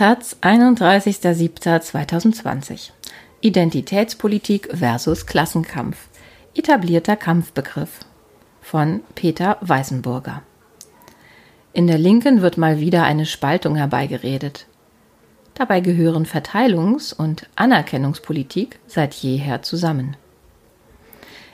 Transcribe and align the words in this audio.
Taz, 0.00 0.36
31.07.2020. 0.40 2.92
Identitätspolitik 3.42 4.70
versus 4.72 5.26
Klassenkampf. 5.26 6.08
Etablierter 6.54 7.16
Kampfbegriff. 7.16 8.00
Von 8.62 9.02
Peter 9.14 9.58
Weißenburger. 9.60 10.40
In 11.74 11.86
der 11.86 11.98
Linken 11.98 12.40
wird 12.40 12.56
mal 12.56 12.80
wieder 12.80 13.02
eine 13.02 13.26
Spaltung 13.26 13.76
herbeigeredet. 13.76 14.64
Dabei 15.52 15.80
gehören 15.80 16.24
Verteilungs- 16.24 17.12
und 17.12 17.50
Anerkennungspolitik 17.56 18.78
seit 18.86 19.12
jeher 19.12 19.60
zusammen. 19.60 20.16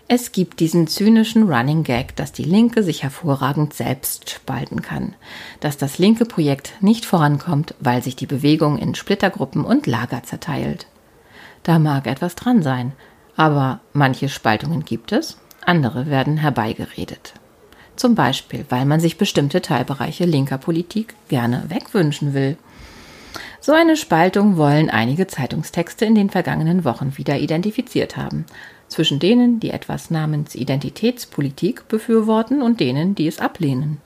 Es 0.08 0.30
gibt 0.30 0.60
diesen 0.60 0.86
zynischen 0.86 1.52
Running 1.52 1.82
Gag, 1.82 2.14
dass 2.14 2.30
die 2.30 2.44
Linke 2.44 2.84
sich 2.84 3.02
hervorragend 3.02 3.74
selbst 3.74 4.30
spalten 4.30 4.80
kann, 4.80 5.16
dass 5.58 5.78
das 5.78 5.98
linke 5.98 6.24
Projekt 6.24 6.74
nicht 6.80 7.04
vorankommt, 7.04 7.74
weil 7.80 8.04
sich 8.04 8.14
die 8.14 8.26
Bewegung 8.26 8.78
in 8.78 8.94
Splittergruppen 8.94 9.64
und 9.64 9.88
Lager 9.88 10.22
zerteilt. 10.22 10.86
Da 11.64 11.80
mag 11.80 12.06
etwas 12.06 12.36
dran 12.36 12.62
sein, 12.62 12.92
aber 13.34 13.80
manche 13.92 14.28
Spaltungen 14.28 14.84
gibt 14.84 15.10
es, 15.10 15.38
andere 15.64 16.06
werden 16.06 16.36
herbeigeredet. 16.36 17.34
Zum 17.96 18.14
Beispiel, 18.14 18.64
weil 18.68 18.84
man 18.84 19.00
sich 19.00 19.18
bestimmte 19.18 19.60
Teilbereiche 19.60 20.24
linker 20.24 20.58
Politik 20.58 21.14
gerne 21.28 21.64
wegwünschen 21.66 22.32
will. 22.32 22.56
So 23.60 23.72
eine 23.72 23.96
Spaltung 23.96 24.56
wollen 24.56 24.88
einige 24.88 25.26
Zeitungstexte 25.26 26.04
in 26.04 26.14
den 26.14 26.30
vergangenen 26.30 26.84
Wochen 26.84 27.16
wieder 27.16 27.38
identifiziert 27.38 28.16
haben 28.16 28.46
zwischen 28.88 29.18
denen, 29.18 29.60
die 29.60 29.70
etwas 29.70 30.10
namens 30.10 30.54
Identitätspolitik 30.54 31.88
befürworten 31.88 32.62
und 32.62 32.80
denen, 32.80 33.14
die 33.14 33.26
es 33.26 33.40
ablehnen. 33.40 33.98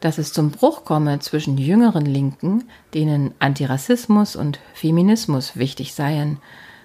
Dass 0.00 0.18
es 0.18 0.32
zum 0.32 0.50
Bruch 0.50 0.84
komme 0.84 1.18
zwischen 1.18 1.58
jüngeren 1.58 2.06
Linken, 2.06 2.64
denen 2.94 3.34
Antirassismus 3.40 4.36
und 4.36 4.60
Feminismus 4.74 5.56
wichtig 5.56 5.94
seien, 5.94 6.38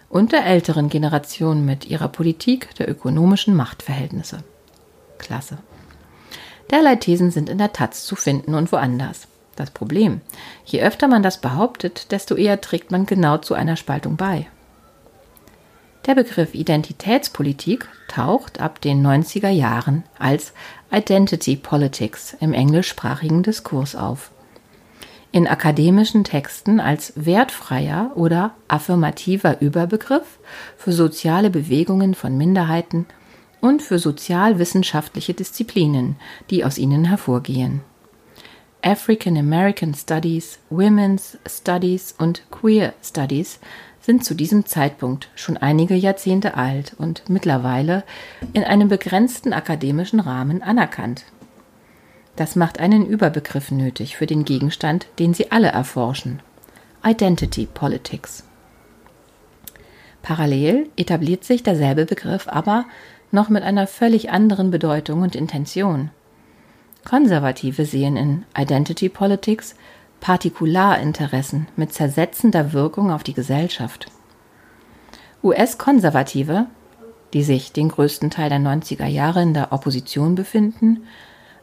und 0.10 0.32
der 0.32 0.46
älteren 0.46 0.90
Generation 0.90 1.66
mit 1.66 1.86
ihrer 1.86 2.08
Politik 2.08 2.76
der 2.76 2.90
ökonomischen 2.90 3.56
Machtverhältnisse. 3.56 4.44
Klasse. 5.18 5.58
Derlei 6.70 6.96
Thesen 6.96 7.32
sind 7.32 7.50
in 7.50 7.58
der 7.58 7.74
Taz 7.74 8.06
zu 8.06 8.16
finden 8.16 8.54
und 8.54 8.72
woanders. 8.72 9.28
Das 9.56 9.72
Problem, 9.72 10.22
je 10.66 10.82
öfter 10.82 11.08
man 11.08 11.22
das 11.22 11.40
behauptet, 11.40 12.12
desto 12.12 12.36
eher 12.36 12.62
trägt 12.62 12.92
man 12.92 13.06
genau 13.06 13.38
zu 13.38 13.54
einer 13.54 13.76
Spaltung 13.76 14.16
bei. 14.16 14.48
Der 16.06 16.16
Begriff 16.16 16.54
Identitätspolitik 16.54 17.88
taucht 18.10 18.60
ab 18.60 18.82
den 18.82 19.06
90er 19.06 19.50
Jahren 19.50 20.04
als 20.20 20.54
Identity 20.92 21.56
Politics 21.56 22.36
im 22.42 22.54
englischsprachigen 22.54 23.42
Diskurs 23.42 23.96
auf. 23.96 24.32
In 25.32 25.48
akademischen 25.48 26.26
Texten 26.26 26.82
als 26.82 27.14
wertfreier 27.16 28.12
oder 28.16 28.54
affirmativer 28.68 29.62
Überbegriff 29.62 30.40
für 30.78 30.92
soziale 30.92 31.50
Bewegungen 31.50 32.16
von 32.16 32.38
Minderheiten 32.38 33.06
und 33.62 33.82
für 33.82 33.98
sozialwissenschaftliche 33.98 35.34
Disziplinen, 35.34 36.18
die 36.50 36.66
aus 36.66 36.78
ihnen 36.78 37.06
hervorgehen. 37.06 37.82
African 38.84 39.38
American 39.38 39.94
Studies, 39.94 40.60
Women's 40.70 41.38
Studies 41.48 42.14
und 42.20 42.44
Queer 42.52 42.94
Studies 43.02 43.62
sind 44.04 44.26
zu 44.26 44.36
diesem 44.36 44.66
Zeitpunkt 44.66 45.30
schon 45.34 45.56
einige 45.56 45.96
Jahrzehnte 45.96 46.56
alt 46.56 46.94
und 46.98 47.30
mittlerweile 47.30 48.04
in 48.52 48.64
einem 48.64 48.90
begrenzten 48.90 49.54
akademischen 49.54 50.20
Rahmen 50.20 50.62
anerkannt. 50.62 51.24
Das 52.36 52.56
macht 52.56 52.80
einen 52.80 53.06
Überbegriff 53.06 53.72
nötig 53.72 54.18
für 54.18 54.26
den 54.26 54.44
Gegenstand, 54.44 55.08
den 55.20 55.34
sie 55.34 55.52
alle 55.52 55.70
erforschen. 55.70 56.42
Identity 57.06 57.66
Politics. 57.66 58.44
Parallel 60.22 60.90
etabliert 60.98 61.44
sich 61.46 61.64
derselbe 61.64 62.06
Begriff 62.06 62.48
aber 62.48 62.86
noch 63.32 63.50
mit 63.50 63.64
einer 63.64 63.88
völlig 63.88 64.32
anderen 64.32 64.70
Bedeutung 64.70 65.22
und 65.22 65.36
Intention. 65.36 66.10
Konservative 67.06 67.86
sehen 67.86 68.18
in 68.18 68.46
Identity 68.58 69.10
Politics 69.10 69.76
Partikularinteressen 70.24 71.68
mit 71.76 71.92
zersetzender 71.92 72.72
Wirkung 72.72 73.12
auf 73.12 73.24
die 73.24 73.34
Gesellschaft. 73.34 74.06
US-Konservative, 75.44 76.68
die 77.34 77.44
sich 77.44 77.74
den 77.74 77.90
größten 77.90 78.30
Teil 78.30 78.48
der 78.48 78.60
90er 78.60 79.06
Jahre 79.06 79.42
in 79.42 79.54
der 79.54 79.74
Opposition 79.74 80.36
befinden, 80.36 81.04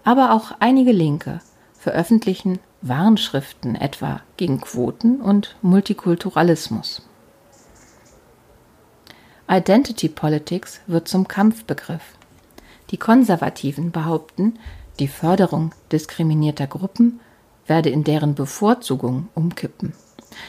aber 0.04 0.34
auch 0.34 0.53
einige 0.60 0.93
Linke 0.93 1.41
veröffentlichen 1.72 2.59
Warnschriften 2.82 3.76
etwa 3.76 4.20
gegen 4.37 4.60
Quoten 4.60 5.22
und 5.22 5.56
Multikulturalismus. 5.62 7.09
Identity 9.49 10.10
Politics 10.10 10.82
wird 10.87 11.09
zum 11.09 11.26
Kampfbegriff. 11.26 12.03
Die 12.91 12.99
Konservativen 12.99 13.91
behaupten, 13.91 14.59
die 14.99 15.09
Förderung 15.09 15.72
diskriminierter 15.91 16.66
Gruppen 16.66 17.20
werde 17.66 17.91
in 17.91 18.04
deren 18.04 18.34
Bevorzugung 18.34 19.28
umkippen. 19.34 19.93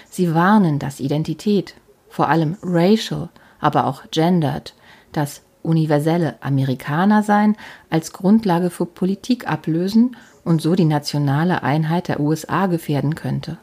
Sie 0.09 0.33
warnen, 0.33 0.79
dass 0.79 0.99
Identität, 0.99 1.75
vor 2.09 2.29
allem 2.29 2.57
racial, 2.63 3.29
aber 3.59 3.85
auch 3.85 4.03
gendered, 4.11 4.73
das 5.11 5.41
universelle 5.63 6.35
Amerikanersein 6.41 7.55
als 7.89 8.13
Grundlage 8.13 8.69
für 8.69 8.85
Politik 8.85 9.47
ablösen 9.47 10.15
und 10.43 10.61
so 10.61 10.75
die 10.75 10.85
nationale 10.85 11.63
Einheit 11.63 12.07
der 12.07 12.19
USA 12.19 12.65
gefährden 12.67 13.15
könnte. 13.15 13.57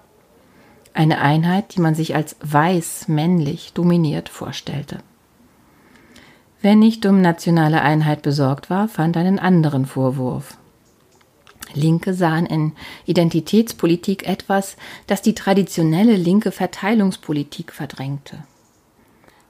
Eine 0.94 1.20
Einheit, 1.20 1.74
die 1.74 1.80
man 1.80 1.94
sich 1.94 2.14
als 2.14 2.36
weiß 2.40 3.08
männlich 3.08 3.72
dominiert 3.72 4.28
vorstellte. 4.28 4.98
Wer 6.60 6.74
nicht 6.74 7.06
um 7.06 7.20
nationale 7.20 7.82
Einheit 7.82 8.22
besorgt 8.22 8.68
war, 8.68 8.88
fand 8.88 9.16
einen 9.16 9.38
anderen 9.38 9.86
Vorwurf. 9.86 10.57
Linke 11.74 12.14
sahen 12.14 12.46
in 12.46 12.72
Identitätspolitik 13.06 14.28
etwas, 14.28 14.76
das 15.06 15.22
die 15.22 15.34
traditionelle 15.34 16.16
linke 16.16 16.52
Verteilungspolitik 16.52 17.72
verdrängte. 17.72 18.44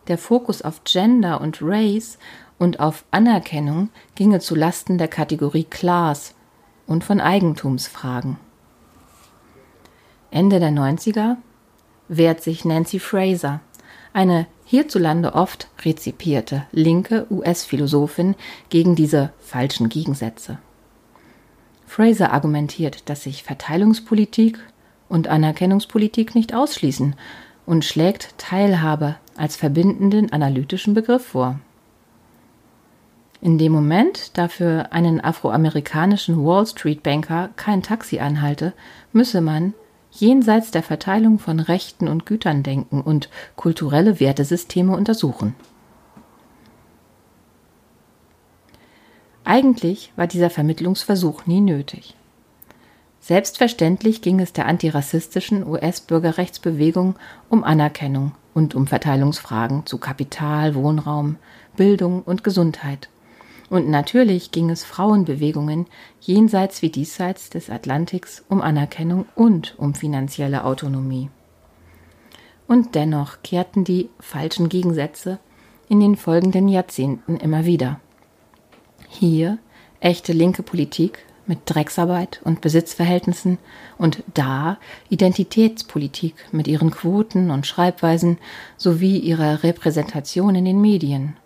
Der 0.08 0.18
Fokus 0.18 0.62
auf 0.62 0.84
Gender 0.84 1.40
und 1.40 1.58
Race 1.60 2.18
und 2.58 2.80
auf 2.80 3.04
Anerkennung 3.10 3.90
ginge 4.14 4.40
zu 4.40 4.54
Lasten 4.54 4.98
der 4.98 5.08
Kategorie 5.08 5.64
Class 5.64 6.34
und 6.86 7.04
von 7.04 7.20
Eigentumsfragen. 7.20 8.38
Ende 10.30 10.60
der 10.60 10.70
90er 10.70 11.36
wehrt 12.08 12.42
sich 12.42 12.64
Nancy 12.64 12.98
Fraser, 12.98 13.60
eine 14.12 14.46
hierzulande 14.64 15.34
oft 15.34 15.68
rezipierte 15.84 16.66
linke 16.72 17.26
US-Philosophin, 17.30 18.34
gegen 18.68 18.94
diese 18.94 19.32
falschen 19.38 19.88
Gegensätze. 19.88 20.58
Fraser 21.88 22.32
argumentiert, 22.32 23.08
dass 23.08 23.22
sich 23.22 23.42
Verteilungspolitik 23.42 24.58
und 25.08 25.26
Anerkennungspolitik 25.26 26.34
nicht 26.34 26.54
ausschließen 26.54 27.16
und 27.66 27.84
schlägt 27.84 28.36
Teilhabe 28.38 29.16
als 29.36 29.56
verbindenden 29.56 30.30
analytischen 30.30 30.94
Begriff 30.94 31.26
vor. 31.26 31.58
In 33.40 33.56
dem 33.56 33.72
Moment, 33.72 34.36
da 34.36 34.48
für 34.48 34.92
einen 34.92 35.22
afroamerikanischen 35.22 36.44
Wall 36.44 36.66
Street 36.66 37.02
Banker 37.02 37.50
kein 37.56 37.82
Taxi 37.82 38.18
anhalte, 38.18 38.74
müsse 39.12 39.40
man 39.40 39.74
jenseits 40.10 40.70
der 40.70 40.82
Verteilung 40.82 41.38
von 41.38 41.60
Rechten 41.60 42.08
und 42.08 42.26
Gütern 42.26 42.62
denken 42.62 43.00
und 43.00 43.30
kulturelle 43.56 44.20
Wertesysteme 44.20 44.94
untersuchen. 44.94 45.54
Eigentlich 49.48 50.12
war 50.14 50.26
dieser 50.26 50.50
Vermittlungsversuch 50.50 51.46
nie 51.46 51.62
nötig. 51.62 52.14
Selbstverständlich 53.18 54.20
ging 54.20 54.40
es 54.40 54.52
der 54.52 54.66
antirassistischen 54.66 55.66
US-Bürgerrechtsbewegung 55.66 57.14
um 57.48 57.64
Anerkennung 57.64 58.32
und 58.52 58.74
um 58.74 58.86
Verteilungsfragen 58.86 59.86
zu 59.86 59.96
Kapital, 59.96 60.74
Wohnraum, 60.74 61.36
Bildung 61.78 62.20
und 62.24 62.44
Gesundheit. 62.44 63.08
Und 63.70 63.88
natürlich 63.88 64.50
ging 64.50 64.68
es 64.68 64.84
Frauenbewegungen 64.84 65.86
jenseits 66.20 66.82
wie 66.82 66.90
diesseits 66.90 67.48
des 67.48 67.70
Atlantiks 67.70 68.44
um 68.50 68.60
Anerkennung 68.60 69.24
und 69.34 69.78
um 69.78 69.94
finanzielle 69.94 70.64
Autonomie. 70.64 71.30
Und 72.66 72.94
dennoch 72.94 73.38
kehrten 73.42 73.84
die 73.84 74.10
falschen 74.20 74.68
Gegensätze 74.68 75.38
in 75.88 76.00
den 76.00 76.16
folgenden 76.16 76.68
Jahrzehnten 76.68 77.38
immer 77.38 77.64
wieder. 77.64 77.98
Hier 79.08 79.58
echte 80.00 80.32
linke 80.32 80.62
Politik 80.62 81.24
mit 81.46 81.60
Drecksarbeit 81.64 82.40
und 82.44 82.60
Besitzverhältnissen 82.60 83.58
und 83.96 84.22
da 84.34 84.78
Identitätspolitik 85.08 86.34
mit 86.52 86.68
ihren 86.68 86.90
Quoten 86.90 87.50
und 87.50 87.66
Schreibweisen 87.66 88.38
sowie 88.76 89.18
ihrer 89.18 89.62
Repräsentation 89.62 90.54
in 90.54 90.66
den 90.66 90.80
Medien. 90.80 91.36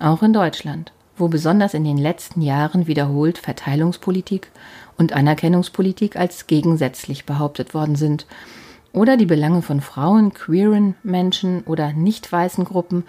Auch 0.00 0.22
in 0.22 0.32
Deutschland, 0.32 0.92
wo 1.16 1.28
besonders 1.28 1.74
in 1.74 1.84
den 1.84 1.96
letzten 1.96 2.42
Jahren 2.42 2.88
wiederholt 2.88 3.38
Verteilungspolitik 3.38 4.50
und 4.98 5.12
Anerkennungspolitik 5.12 6.16
als 6.16 6.48
gegensätzlich 6.48 7.24
behauptet 7.24 7.72
worden 7.72 7.96
sind 7.96 8.26
oder 8.92 9.16
die 9.16 9.26
Belange 9.26 9.62
von 9.62 9.80
Frauen, 9.80 10.34
queeren 10.34 10.96
Menschen 11.02 11.62
oder 11.62 11.92
nicht 11.92 12.30
weißen 12.30 12.64
Gruppen 12.64 13.04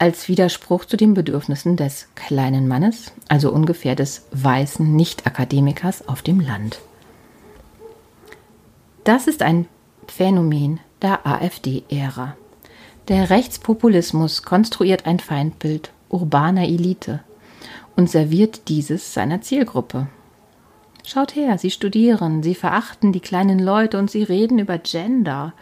als 0.00 0.28
Widerspruch 0.28 0.86
zu 0.86 0.96
den 0.96 1.12
Bedürfnissen 1.12 1.76
des 1.76 2.08
kleinen 2.14 2.66
Mannes, 2.66 3.12
also 3.28 3.52
ungefähr 3.52 3.94
des 3.94 4.26
weißen 4.32 4.96
Nicht-Akademikers 4.96 6.08
auf 6.08 6.22
dem 6.22 6.40
Land. 6.40 6.80
Das 9.04 9.26
ist 9.26 9.42
ein 9.42 9.66
Phänomen 10.08 10.80
der 11.02 11.26
AfD-Ära. 11.26 12.34
Der 13.08 13.28
Rechtspopulismus 13.28 14.42
konstruiert 14.42 15.04
ein 15.04 15.20
Feindbild 15.20 15.92
urbaner 16.08 16.64
Elite 16.64 17.20
und 17.94 18.10
serviert 18.10 18.68
dieses 18.68 19.12
seiner 19.12 19.42
Zielgruppe. 19.42 20.06
Schaut 21.04 21.34
her, 21.36 21.58
sie 21.58 21.70
studieren, 21.70 22.42
sie 22.42 22.54
verachten 22.54 23.12
die 23.12 23.20
kleinen 23.20 23.58
Leute 23.58 23.98
und 23.98 24.10
sie 24.10 24.22
reden 24.22 24.58
über 24.58 24.78
Gender. 24.78 25.52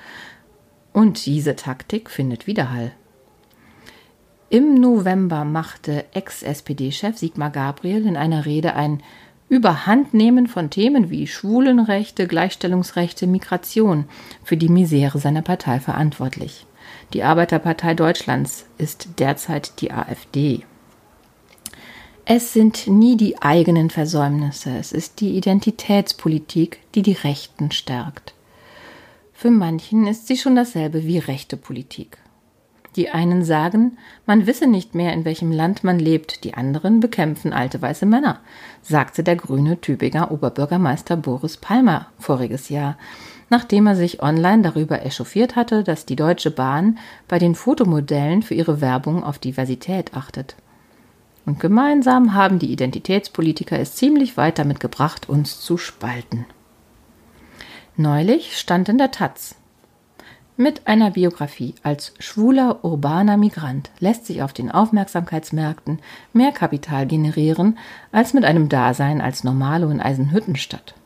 Und 0.93 1.27
diese 1.27 1.57
Taktik 1.57 2.09
findet 2.09 2.47
Widerhall. 2.47 2.93
Im 4.51 4.81
November 4.81 5.45
machte 5.45 6.07
Ex-SPD-Chef 6.15 7.19
Sigmar 7.19 7.51
Gabriel 7.51 8.07
in 8.07 8.17
einer 8.17 8.47
Rede 8.47 8.75
ein 8.75 9.03
Überhandnehmen 9.51 10.47
von 10.47 10.71
Themen 10.71 11.11
wie 11.11 11.27
Schwulenrechte, 11.27 12.27
Gleichstellungsrechte, 12.27 13.27
Migration 13.27 14.07
für 14.43 14.57
die 14.57 14.71
Misere 14.71 15.19
seiner 15.19 15.43
Partei 15.43 15.81
verantwortlich. 15.81 16.67
Die 17.13 17.25
Arbeiterpartei 17.25 17.93
Deutschlands 17.93 18.65
ist 18.79 19.09
derzeit 19.19 19.83
die 19.83 19.93
AfD. 19.93 20.65
Es 22.25 22.55
sind 22.55 22.87
nie 22.87 23.19
die 23.19 23.43
eigenen 23.43 23.91
Versäumnisse, 23.91 24.71
es 24.79 24.93
ist 24.93 25.21
die 25.21 25.37
Identitätspolitik, 25.37 26.79
die 26.95 27.03
die 27.03 27.13
Rechten 27.13 27.71
stärkt. 27.71 28.33
Für 29.35 29.51
manchen 29.51 30.07
ist 30.07 30.27
sie 30.27 30.39
schon 30.39 30.57
dasselbe 30.57 31.05
wie 31.05 31.19
rechte 31.19 31.59
Politik. 31.59 32.19
Die 32.99 33.11
einen 33.11 33.45
sagen, 33.45 33.97
man 34.27 34.49
wisse 34.49 34.67
nicht 34.67 34.97
mehr, 34.97 35.13
in 35.13 35.25
welchem 35.25 35.53
Land 35.53 35.85
man 35.85 36.01
lebt, 36.01 36.43
die 36.43 36.55
anderen 36.55 36.99
bekämpfen 36.99 37.53
alte 37.53 37.81
weiße 37.81 38.07
Männer, 38.07 38.41
sagte 38.83 39.23
der 39.23 39.37
grüne 39.37 39.81
Tübinger 39.81 40.33
Oberbürgermeister 40.33 41.17
Boris 41.17 41.59
Palmer 41.59 42.09
voriges 42.19 42.71
Jahr, 42.71 42.99
nachdem 43.51 43.87
er 43.87 43.95
sich 43.95 44.21
online 44.21 44.63
darüber 44.63 45.07
echauffiert 45.07 45.55
hatte, 45.55 45.85
dass 45.85 46.07
die 46.07 46.17
Deutsche 46.17 46.51
Bahn 46.51 46.99
bei 47.29 47.39
den 47.39 47.55
Fotomodellen 47.55 48.43
für 48.43 48.55
ihre 48.55 48.81
Werbung 48.81 49.23
auf 49.23 49.39
Diversität 49.39 50.15
achtet. 50.15 50.57
Und 51.47 51.61
gemeinsam 51.61 52.35
haben 52.35 52.59
die 52.59 52.73
Identitätspolitiker 52.73 53.79
es 53.79 53.95
ziemlich 53.95 54.37
weit 54.37 54.59
damit 54.59 54.81
gebracht, 54.81 55.29
uns 55.29 55.61
zu 55.61 55.79
spalten. 55.79 56.47
Neulich 57.97 58.59
stand 58.59 58.89
in 58.89 58.99
der 58.99 59.13
Taz. 59.13 59.55
Mit 60.61 60.89
einer 60.89 61.13
Biografie 61.13 61.77
als 61.85 62.15
schwuler 62.19 62.85
urbaner 62.85 63.37
Migrant 63.37 63.93
lässt 64.01 64.27
sich 64.27 64.43
auf 64.43 64.53
den 64.53 64.73
Aufmerksamkeitsmärkten 64.73 66.01
mehr 66.33 66.51
Kapital 66.51 67.07
generieren 67.07 67.79
als 68.11 68.35
mit 68.35 68.45
einem 68.45 68.69
Dasein 68.69 69.21
als 69.21 69.45
Normalo 69.45 69.89
in 69.89 70.01
Eisenhüttenstadt. 70.01 70.97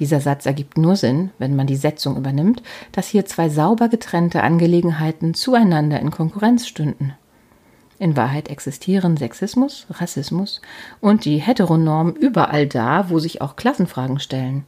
Dieser 0.00 0.18
Satz 0.18 0.44
ergibt 0.44 0.76
nur 0.76 0.96
Sinn, 0.96 1.30
wenn 1.38 1.54
man 1.54 1.68
die 1.68 1.76
Setzung 1.76 2.16
übernimmt, 2.16 2.64
dass 2.90 3.06
hier 3.06 3.26
zwei 3.26 3.48
sauber 3.48 3.88
getrennte 3.88 4.42
Angelegenheiten 4.42 5.34
zueinander 5.34 6.00
in 6.00 6.10
Konkurrenz 6.10 6.66
stünden. 6.66 7.14
In 8.00 8.16
Wahrheit 8.16 8.48
existieren 8.48 9.16
Sexismus, 9.16 9.86
Rassismus 9.88 10.60
und 11.00 11.26
die 11.26 11.38
Heteronorm 11.38 12.10
überall 12.10 12.66
da, 12.66 13.08
wo 13.08 13.20
sich 13.20 13.40
auch 13.40 13.54
Klassenfragen 13.54 14.18
stellen. 14.18 14.64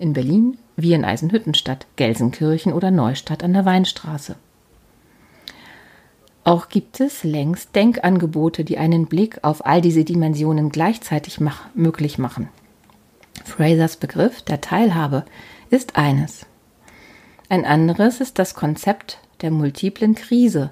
In 0.00 0.12
Berlin 0.12 0.58
wie 0.76 0.92
in 0.92 1.04
Eisenhüttenstadt, 1.04 1.86
Gelsenkirchen 1.96 2.72
oder 2.72 2.90
Neustadt 2.90 3.42
an 3.42 3.52
der 3.52 3.64
Weinstraße. 3.64 4.36
Auch 6.44 6.68
gibt 6.68 7.00
es 7.00 7.22
längst 7.22 7.74
Denkangebote, 7.76 8.64
die 8.64 8.78
einen 8.78 9.06
Blick 9.06 9.38
auf 9.42 9.64
all 9.64 9.80
diese 9.80 10.04
Dimensionen 10.04 10.70
gleichzeitig 10.70 11.40
mach 11.40 11.66
möglich 11.74 12.18
machen. 12.18 12.48
Frasers 13.44 13.96
Begriff 13.96 14.42
der 14.42 14.60
Teilhabe 14.60 15.24
ist 15.70 15.96
eines. 15.96 16.46
Ein 17.48 17.64
anderes 17.64 18.20
ist 18.20 18.38
das 18.38 18.54
Konzept 18.54 19.18
der 19.42 19.50
multiplen 19.50 20.14
Krise, 20.14 20.70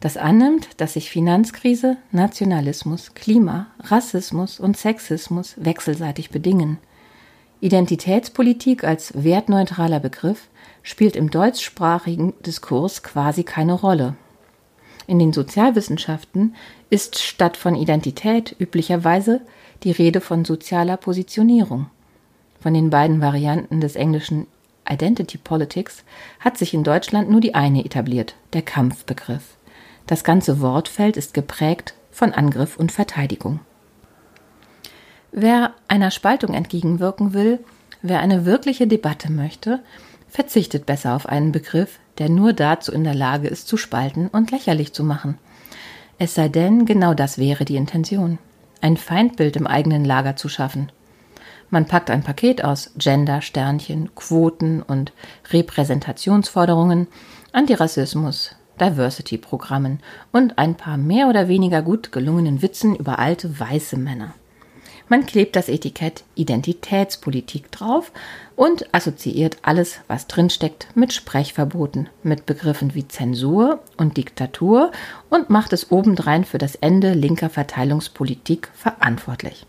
das 0.00 0.16
annimmt, 0.16 0.68
dass 0.76 0.92
sich 0.92 1.10
Finanzkrise, 1.10 1.96
Nationalismus, 2.12 3.14
Klima, 3.14 3.68
Rassismus 3.80 4.60
und 4.60 4.76
Sexismus 4.76 5.54
wechselseitig 5.56 6.30
bedingen. 6.30 6.78
Identitätspolitik 7.60 8.84
als 8.84 9.12
wertneutraler 9.14 10.00
Begriff 10.00 10.48
spielt 10.82 11.16
im 11.16 11.30
deutschsprachigen 11.30 12.34
Diskurs 12.44 13.02
quasi 13.02 13.44
keine 13.44 13.72
Rolle. 13.72 14.14
In 15.06 15.18
den 15.18 15.32
Sozialwissenschaften 15.32 16.54
ist 16.90 17.18
statt 17.18 17.56
von 17.56 17.74
Identität 17.74 18.54
üblicherweise 18.58 19.40
die 19.84 19.92
Rede 19.92 20.20
von 20.20 20.44
sozialer 20.44 20.96
Positionierung. 20.96 21.86
Von 22.60 22.74
den 22.74 22.90
beiden 22.90 23.20
Varianten 23.20 23.80
des 23.80 23.96
englischen 23.96 24.46
Identity 24.88 25.38
Politics 25.38 26.04
hat 26.40 26.58
sich 26.58 26.74
in 26.74 26.84
Deutschland 26.84 27.30
nur 27.30 27.40
die 27.40 27.54
eine 27.54 27.84
etabliert, 27.84 28.34
der 28.52 28.62
Kampfbegriff. 28.62 29.56
Das 30.06 30.24
ganze 30.24 30.60
Wortfeld 30.60 31.16
ist 31.16 31.34
geprägt 31.34 31.94
von 32.10 32.32
Angriff 32.32 32.76
und 32.76 32.92
Verteidigung. 32.92 33.60
Wer 35.32 35.72
einer 35.88 36.10
Spaltung 36.10 36.54
entgegenwirken 36.54 37.34
will, 37.34 37.58
wer 38.02 38.20
eine 38.20 38.44
wirkliche 38.44 38.86
Debatte 38.86 39.30
möchte, 39.30 39.80
verzichtet 40.28 40.86
besser 40.86 41.14
auf 41.14 41.26
einen 41.26 41.52
Begriff, 41.52 41.98
der 42.18 42.28
nur 42.28 42.52
dazu 42.52 42.92
in 42.92 43.04
der 43.04 43.14
Lage 43.14 43.48
ist, 43.48 43.68
zu 43.68 43.76
spalten 43.76 44.28
und 44.28 44.50
lächerlich 44.50 44.92
zu 44.92 45.04
machen. 45.04 45.38
Es 46.18 46.34
sei 46.34 46.48
denn, 46.48 46.86
genau 46.86 47.14
das 47.14 47.38
wäre 47.38 47.64
die 47.64 47.76
Intention, 47.76 48.38
ein 48.80 48.96
Feindbild 48.96 49.56
im 49.56 49.66
eigenen 49.66 50.04
Lager 50.04 50.36
zu 50.36 50.48
schaffen. 50.48 50.90
Man 51.68 51.86
packt 51.86 52.10
ein 52.10 52.22
Paket 52.22 52.64
aus 52.64 52.92
Gender, 52.96 53.42
Sternchen, 53.42 54.14
Quoten 54.14 54.82
und 54.82 55.12
Repräsentationsforderungen, 55.50 57.08
Antirassismus, 57.52 58.54
Diversity-Programmen 58.80 60.00
und 60.32 60.58
ein 60.58 60.76
paar 60.76 60.96
mehr 60.96 61.28
oder 61.28 61.48
weniger 61.48 61.82
gut 61.82 62.12
gelungenen 62.12 62.62
Witzen 62.62 62.94
über 62.94 63.18
alte 63.18 63.58
weiße 63.58 63.96
Männer. 63.96 64.34
Man 65.08 65.24
klebt 65.24 65.54
das 65.54 65.68
Etikett 65.68 66.24
Identitätspolitik 66.34 67.70
drauf 67.70 68.10
und 68.56 68.92
assoziiert 68.92 69.58
alles, 69.62 70.00
was 70.08 70.26
drinsteckt, 70.26 70.88
mit 70.96 71.12
Sprechverboten, 71.12 72.08
mit 72.24 72.44
Begriffen 72.44 72.94
wie 72.94 73.06
Zensur 73.06 73.80
und 73.96 74.16
Diktatur 74.16 74.90
und 75.30 75.48
macht 75.48 75.72
es 75.72 75.92
obendrein 75.92 76.44
für 76.44 76.58
das 76.58 76.74
Ende 76.74 77.12
linker 77.12 77.50
Verteilungspolitik 77.50 78.68
verantwortlich. 78.74 79.64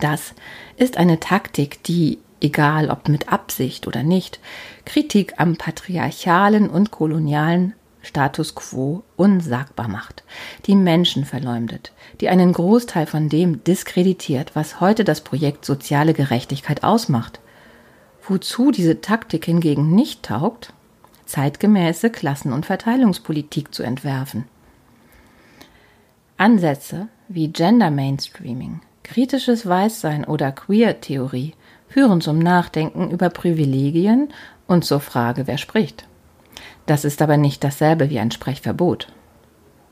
Das 0.00 0.34
ist 0.76 0.98
eine 0.98 1.18
Taktik, 1.18 1.82
die 1.84 2.18
egal 2.40 2.90
ob 2.90 3.08
mit 3.08 3.32
Absicht 3.32 3.86
oder 3.86 4.02
nicht, 4.02 4.40
Kritik 4.84 5.34
am 5.38 5.56
patriarchalen 5.56 6.68
und 6.68 6.90
kolonialen 6.90 7.74
Status 8.06 8.54
quo 8.54 9.02
unsagbar 9.16 9.88
macht, 9.88 10.22
die 10.66 10.76
Menschen 10.76 11.24
verleumdet, 11.24 11.92
die 12.20 12.28
einen 12.28 12.52
Großteil 12.52 13.06
von 13.06 13.28
dem 13.28 13.64
diskreditiert, 13.64 14.54
was 14.54 14.80
heute 14.80 15.02
das 15.02 15.22
Projekt 15.22 15.64
soziale 15.64 16.14
Gerechtigkeit 16.14 16.84
ausmacht. 16.84 17.40
Wozu 18.22 18.70
diese 18.70 19.00
Taktik 19.00 19.44
hingegen 19.44 19.94
nicht 19.94 20.22
taugt, 20.22 20.72
zeitgemäße 21.26 22.10
Klassen- 22.10 22.52
und 22.52 22.64
Verteilungspolitik 22.64 23.74
zu 23.74 23.82
entwerfen. 23.82 24.44
Ansätze 26.36 27.08
wie 27.28 27.48
Gender 27.48 27.90
Mainstreaming, 27.90 28.82
kritisches 29.02 29.66
Weißsein 29.66 30.24
oder 30.24 30.52
Queer-Theorie 30.52 31.54
führen 31.88 32.20
zum 32.20 32.38
Nachdenken 32.38 33.10
über 33.10 33.30
Privilegien 33.30 34.28
und 34.68 34.84
zur 34.84 35.00
Frage, 35.00 35.46
wer 35.46 35.58
spricht. 35.58 36.06
Das 36.86 37.04
ist 37.04 37.20
aber 37.20 37.36
nicht 37.36 37.62
dasselbe 37.64 38.10
wie 38.10 38.18
ein 38.18 38.30
Sprechverbot. 38.30 39.08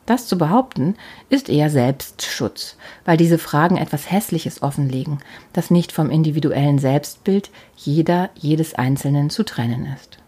Das 0.06 0.26
zu 0.26 0.36
behaupten, 0.36 0.96
ist 1.30 1.48
eher 1.48 1.70
Selbstschutz, 1.70 2.76
weil 3.04 3.16
diese 3.16 3.38
Fragen 3.38 3.78
etwas 3.78 4.10
Hässliches 4.10 4.62
offenlegen, 4.62 5.18
das 5.52 5.70
nicht 5.70 5.92
vom 5.92 6.10
individuellen 6.10 6.78
Selbstbild 6.78 7.50
jeder, 7.76 8.30
jedes 8.34 8.74
Einzelnen 8.74 9.30
zu 9.30 9.44
trennen 9.44 9.88
ist. 9.94 10.18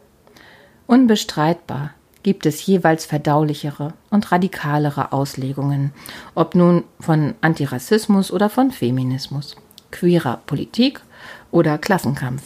Unbestreitbar 0.86 1.90
gibt 2.22 2.46
es 2.46 2.64
jeweils 2.64 3.04
verdaulichere 3.04 3.92
und 4.10 4.32
radikalere 4.32 5.12
Auslegungen, 5.12 5.92
ob 6.34 6.54
nun 6.54 6.84
von 6.98 7.34
Antirassismus 7.40 8.32
oder 8.32 8.48
von 8.48 8.70
Feminismus, 8.70 9.56
queerer 9.90 10.40
Politik 10.46 11.02
oder 11.50 11.76
Klassenkampf. 11.76 12.42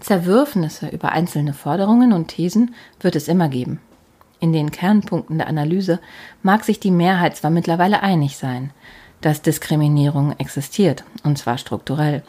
Zerwürfnisse 0.00 0.88
über 0.88 1.12
einzelne 1.12 1.54
Forderungen 1.54 2.12
und 2.12 2.28
Thesen 2.28 2.74
wird 3.00 3.16
es 3.16 3.28
immer 3.28 3.48
geben. 3.48 3.80
In 4.40 4.52
den 4.52 4.70
Kernpunkten 4.70 5.38
der 5.38 5.48
Analyse 5.48 5.98
mag 6.42 6.64
sich 6.64 6.78
die 6.78 6.92
Mehrheit 6.92 7.36
zwar 7.36 7.50
mittlerweile 7.50 8.02
einig 8.02 8.36
sein, 8.36 8.70
dass 9.20 9.42
Diskriminierung 9.42 10.38
existiert, 10.38 11.04
und 11.24 11.38
zwar 11.38 11.58
strukturell, 11.58 12.22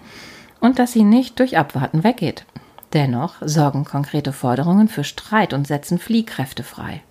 und 0.59 0.79
dass 0.79 0.91
sie 0.91 1.03
nicht 1.03 1.39
durch 1.39 1.57
Abwarten 1.57 2.03
weggeht. 2.03 2.45
Dennoch 2.93 3.35
sorgen 3.41 3.85
konkrete 3.85 4.33
Forderungen 4.33 4.87
für 4.87 5.03
Streit 5.03 5.53
und 5.53 5.67
setzen 5.67 5.99
Fliehkräfte 5.99 6.63
frei. 6.63 7.01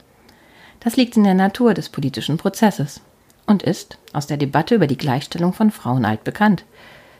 Das 0.81 0.97
liegt 0.97 1.17
in 1.17 1.25
der 1.25 1.35
Natur 1.35 1.75
des 1.75 1.89
politischen 1.89 2.37
Prozesses 2.37 3.01
und 3.47 3.63
ist 3.63 3.99
aus 4.13 4.27
der 4.27 4.37
Debatte 4.37 4.75
über 4.75 4.89
die 4.89 4.99
Gleichstellung 4.99 5.53
von 5.53 5.71
Frauen 5.71 6.05
altbekannt. 6.05 6.65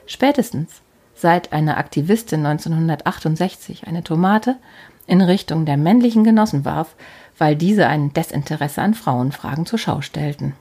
Spätestens 0.05 0.81
seit 1.19 1.51
eine 1.51 1.77
Aktivistin 1.77 2.45
1968 2.45 3.87
eine 3.87 4.03
Tomate 4.03 4.57
in 5.05 5.21
Richtung 5.21 5.65
der 5.65 5.77
männlichen 5.77 6.23
Genossen 6.23 6.65
warf, 6.65 6.95
weil 7.37 7.55
diese 7.55 7.87
ein 7.87 8.13
Desinteresse 8.13 8.81
an 8.81 8.93
Frauenfragen 8.93 9.65
zur 9.65 9.79
Schau 9.79 10.01
stellten. 10.01 10.53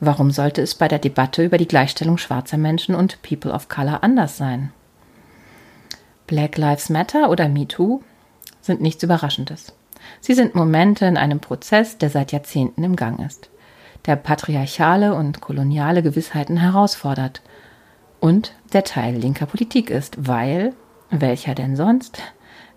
Warum 0.00 0.30
sollte 0.30 0.60
es 0.60 0.74
bei 0.74 0.88
der 0.88 0.98
Debatte 0.98 1.44
über 1.44 1.56
die 1.56 1.68
Gleichstellung 1.68 2.18
schwarzer 2.18 2.58
Menschen 2.58 2.94
und 2.94 3.22
People 3.22 3.52
of 3.52 3.68
Color 3.68 4.02
anders 4.02 4.36
sein? 4.36 4.72
Black 6.26 6.58
Lives 6.58 6.90
Matter 6.90 7.30
oder 7.30 7.48
MeToo 7.48 8.02
sind 8.60 8.80
nichts 8.80 9.02
Überraschendes. 9.02 9.72
Sie 10.20 10.34
sind 10.34 10.54
Momente 10.54 11.06
in 11.06 11.16
einem 11.16 11.40
Prozess, 11.40 11.96
der 11.96 12.10
seit 12.10 12.32
Jahrzehnten 12.32 12.82
im 12.82 12.96
Gang 12.96 13.24
ist, 13.24 13.48
der 14.04 14.16
patriarchale 14.16 15.14
und 15.14 15.40
koloniale 15.40 16.02
Gewissheiten 16.02 16.56
herausfordert 16.58 17.40
und 18.24 18.54
der 18.72 18.84
Teil 18.84 19.16
linker 19.16 19.44
Politik 19.44 19.90
ist, 19.90 20.16
weil, 20.26 20.72
welcher 21.10 21.54
denn 21.54 21.76
sonst, 21.76 22.22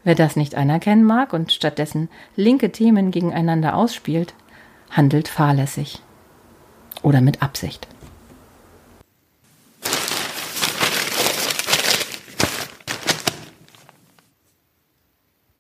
wer 0.03 0.13
das 0.13 0.35
nicht 0.35 0.55
anerkennen 0.55 1.05
mag 1.05 1.31
und 1.31 1.53
stattdessen 1.53 2.09
linke 2.35 2.73
Themen 2.73 3.11
gegeneinander 3.11 3.77
ausspielt, 3.77 4.33
handelt 4.89 5.29
fahrlässig 5.29 6.01
oder 7.01 7.21
mit 7.21 7.41
Absicht. 7.41 7.87